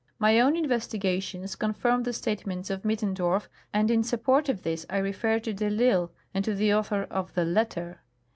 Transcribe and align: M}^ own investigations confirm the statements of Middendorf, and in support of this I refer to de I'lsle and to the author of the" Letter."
M}^ 0.19 0.41
own 0.43 0.55
investigations 0.57 1.55
confirm 1.55 2.01
the 2.01 2.11
statements 2.11 2.71
of 2.71 2.81
Middendorf, 2.81 3.47
and 3.71 3.91
in 3.91 4.01
support 4.01 4.49
of 4.49 4.63
this 4.63 4.83
I 4.89 4.97
refer 4.97 5.37
to 5.41 5.53
de 5.53 5.69
I'lsle 5.69 6.09
and 6.33 6.43
to 6.43 6.55
the 6.55 6.73
author 6.73 7.03
of 7.03 7.35
the" 7.35 7.45
Letter." 7.59 8.01